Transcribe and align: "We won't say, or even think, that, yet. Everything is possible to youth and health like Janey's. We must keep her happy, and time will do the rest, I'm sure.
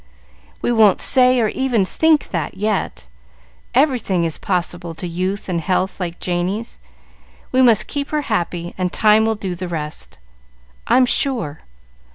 "We 0.63 0.71
won't 0.71 0.99
say, 0.99 1.39
or 1.39 1.49
even 1.49 1.85
think, 1.85 2.29
that, 2.29 2.57
yet. 2.57 3.05
Everything 3.75 4.23
is 4.23 4.39
possible 4.39 4.95
to 4.95 5.05
youth 5.07 5.47
and 5.47 5.61
health 5.61 5.99
like 5.99 6.19
Janey's. 6.19 6.79
We 7.51 7.61
must 7.61 7.85
keep 7.85 8.09
her 8.09 8.23
happy, 8.23 8.73
and 8.79 8.91
time 8.91 9.25
will 9.25 9.35
do 9.35 9.53
the 9.53 9.67
rest, 9.67 10.17
I'm 10.87 11.05
sure. 11.05 11.59